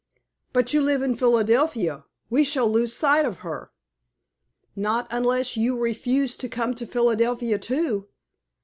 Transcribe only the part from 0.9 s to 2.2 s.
in Philadelphia.